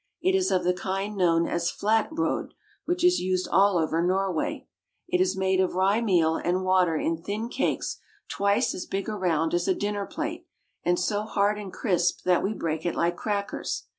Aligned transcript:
It 0.19 0.33
is 0.33 0.49
of 0.49 0.63
the 0.63 0.73
kind 0.73 1.15
known 1.15 1.47
as 1.47 1.69
"flat 1.69 2.09
brod," 2.09 2.55
which 2.85 3.03
is 3.03 3.19
used 3.19 3.47
all 3.47 3.77
over 3.77 4.01
Nor 4.01 4.33
way. 4.33 4.67
It 5.07 5.21
is 5.21 5.37
made 5.37 5.59
of 5.61 5.75
rye 5.75 6.01
meal 6.01 6.37
and 6.37 6.63
water 6.63 6.95
in 6.95 7.21
thin 7.21 7.49
cakes 7.49 7.99
twice 8.27 8.73
as 8.73 8.87
big 8.87 9.07
around 9.07 9.53
as 9.53 9.67
a 9.67 9.75
dinner 9.75 10.07
plate, 10.07 10.47
and 10.83 10.99
so 10.99 11.21
hard 11.21 11.59
and 11.59 11.71
crisp 11.71 12.23
that 12.23 12.41
we 12.41 12.55
break 12.55 12.83
it 12.83 12.95
like 12.95 13.15
crackers. 13.15 13.83